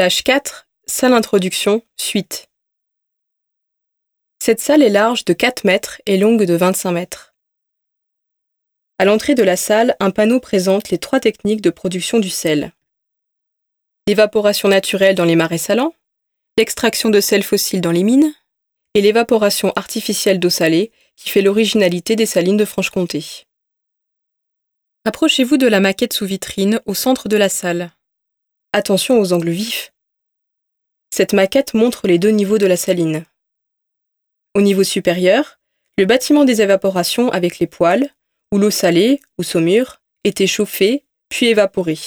Plage 0.00 0.24
4, 0.24 0.66
salle 0.86 1.12
introduction, 1.12 1.82
suite. 1.98 2.48
Cette 4.38 4.58
salle 4.58 4.82
est 4.82 4.88
large 4.88 5.26
de 5.26 5.34
4 5.34 5.64
mètres 5.64 6.00
et 6.06 6.16
longue 6.16 6.44
de 6.44 6.54
25 6.54 6.92
mètres. 6.92 7.34
À 8.98 9.04
l'entrée 9.04 9.34
de 9.34 9.42
la 9.42 9.58
salle, 9.58 9.96
un 10.00 10.10
panneau 10.10 10.40
présente 10.40 10.88
les 10.88 10.96
trois 10.96 11.20
techniques 11.20 11.60
de 11.60 11.68
production 11.68 12.18
du 12.18 12.30
sel. 12.30 12.72
L'évaporation 14.06 14.70
naturelle 14.70 15.16
dans 15.16 15.26
les 15.26 15.36
marais 15.36 15.58
salants, 15.58 15.92
l'extraction 16.56 17.10
de 17.10 17.20
sel 17.20 17.42
fossile 17.42 17.82
dans 17.82 17.92
les 17.92 18.02
mines 18.02 18.32
et 18.94 19.02
l'évaporation 19.02 19.70
artificielle 19.76 20.40
d'eau 20.40 20.48
salée 20.48 20.92
qui 21.14 21.28
fait 21.28 21.42
l'originalité 21.42 22.16
des 22.16 22.24
salines 22.24 22.56
de 22.56 22.64
Franche-Comté. 22.64 23.22
Approchez-vous 25.04 25.58
de 25.58 25.66
la 25.66 25.80
maquette 25.80 26.14
sous 26.14 26.24
vitrine 26.24 26.80
au 26.86 26.94
centre 26.94 27.28
de 27.28 27.36
la 27.36 27.50
salle. 27.50 27.92
Attention 28.72 29.18
aux 29.18 29.32
angles 29.32 29.50
vifs. 29.50 29.92
Cette 31.12 31.32
maquette 31.32 31.74
montre 31.74 32.06
les 32.06 32.20
deux 32.20 32.30
niveaux 32.30 32.58
de 32.58 32.66
la 32.66 32.76
saline. 32.76 33.24
Au 34.54 34.60
niveau 34.60 34.84
supérieur, 34.84 35.58
le 35.98 36.04
bâtiment 36.04 36.44
des 36.44 36.62
évaporations 36.62 37.30
avec 37.30 37.58
les 37.58 37.66
poêles, 37.66 38.14
où 38.52 38.58
l'eau 38.58 38.70
salée, 38.70 39.20
ou 39.38 39.42
saumure, 39.42 40.00
était 40.22 40.46
chauffée, 40.46 41.04
puis 41.28 41.46
évaporée. 41.46 41.98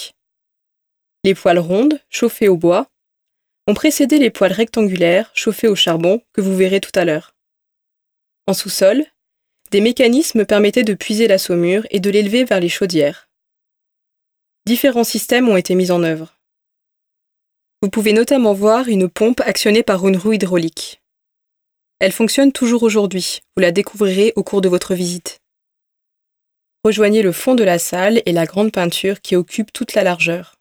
Les 1.22 1.34
poêles 1.34 1.58
rondes, 1.58 2.00
chauffées 2.08 2.48
au 2.48 2.56
bois, 2.56 2.90
ont 3.66 3.74
précédé 3.74 4.18
les 4.18 4.30
poêles 4.30 4.52
rectangulaires, 4.52 5.30
chauffées 5.34 5.68
au 5.68 5.74
charbon, 5.74 6.22
que 6.32 6.40
vous 6.40 6.56
verrez 6.56 6.80
tout 6.80 6.98
à 6.98 7.04
l'heure. 7.04 7.36
En 8.46 8.54
sous-sol, 8.54 9.04
des 9.70 9.82
mécanismes 9.82 10.46
permettaient 10.46 10.82
de 10.82 10.94
puiser 10.94 11.28
la 11.28 11.36
saumure 11.36 11.86
et 11.90 12.00
de 12.00 12.08
l'élever 12.08 12.44
vers 12.44 12.60
les 12.60 12.70
chaudières. 12.70 13.28
Différents 14.64 15.04
systèmes 15.04 15.50
ont 15.50 15.58
été 15.58 15.74
mis 15.74 15.90
en 15.90 16.02
œuvre. 16.02 16.33
Vous 17.84 17.90
pouvez 17.90 18.14
notamment 18.14 18.54
voir 18.54 18.88
une 18.88 19.10
pompe 19.10 19.42
actionnée 19.42 19.82
par 19.82 20.08
une 20.08 20.16
roue 20.16 20.32
hydraulique. 20.32 21.02
Elle 21.98 22.12
fonctionne 22.12 22.50
toujours 22.50 22.82
aujourd'hui, 22.82 23.40
vous 23.54 23.60
la 23.60 23.72
découvrirez 23.72 24.32
au 24.36 24.42
cours 24.42 24.62
de 24.62 24.70
votre 24.70 24.94
visite. 24.94 25.42
Rejoignez 26.82 27.20
le 27.20 27.30
fond 27.30 27.54
de 27.54 27.62
la 27.62 27.78
salle 27.78 28.22
et 28.24 28.32
la 28.32 28.46
grande 28.46 28.72
peinture 28.72 29.20
qui 29.20 29.36
occupe 29.36 29.70
toute 29.70 29.92
la 29.92 30.02
largeur. 30.02 30.54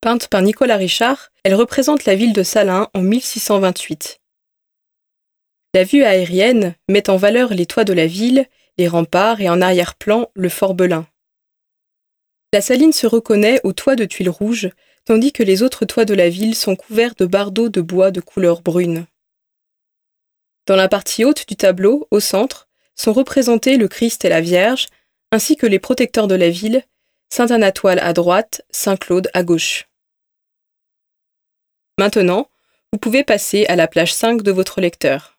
Peinte 0.00 0.28
par 0.28 0.40
Nicolas 0.40 0.76
Richard, 0.78 1.28
elle 1.44 1.54
représente 1.54 2.06
la 2.06 2.14
ville 2.14 2.32
de 2.32 2.42
Salins 2.42 2.88
en 2.94 3.02
1628. 3.02 4.20
La 5.74 5.84
vue 5.84 6.02
aérienne 6.02 6.76
met 6.88 7.10
en 7.10 7.18
valeur 7.18 7.52
les 7.52 7.66
toits 7.66 7.84
de 7.84 7.92
la 7.92 8.06
ville, 8.06 8.48
les 8.78 8.88
remparts 8.88 9.42
et 9.42 9.50
en 9.50 9.60
arrière-plan 9.60 10.30
le 10.32 10.48
fort 10.48 10.72
Belin. 10.72 11.06
La 12.52 12.60
saline 12.60 12.92
se 12.92 13.06
reconnaît 13.06 13.60
aux 13.64 13.72
toits 13.72 13.96
de 13.96 14.04
tuiles 14.04 14.28
rouges, 14.28 14.70
tandis 15.04 15.32
que 15.32 15.42
les 15.42 15.62
autres 15.62 15.86
toits 15.86 16.04
de 16.04 16.14
la 16.14 16.28
ville 16.28 16.54
sont 16.54 16.76
couverts 16.76 17.14
de 17.14 17.24
bardeaux 17.24 17.70
de 17.70 17.80
bois 17.80 18.10
de 18.10 18.20
couleur 18.20 18.60
brune. 18.60 19.06
Dans 20.66 20.76
la 20.76 20.88
partie 20.88 21.24
haute 21.24 21.48
du 21.48 21.56
tableau, 21.56 22.06
au 22.10 22.20
centre, 22.20 22.68
sont 22.94 23.12
représentés 23.12 23.78
le 23.78 23.88
Christ 23.88 24.24
et 24.24 24.28
la 24.28 24.40
Vierge, 24.40 24.88
ainsi 25.32 25.56
que 25.56 25.66
les 25.66 25.78
protecteurs 25.78 26.28
de 26.28 26.34
la 26.34 26.50
ville, 26.50 26.84
Saint 27.30 27.50
Anatoile 27.50 27.98
à 28.00 28.12
droite, 28.12 28.62
Saint 28.70 28.96
Claude 28.96 29.30
à 29.32 29.42
gauche. 29.42 29.88
Maintenant, 31.98 32.48
vous 32.92 32.98
pouvez 32.98 33.24
passer 33.24 33.64
à 33.66 33.76
la 33.76 33.88
plage 33.88 34.12
5 34.12 34.42
de 34.42 34.52
votre 34.52 34.82
lecteur. 34.82 35.31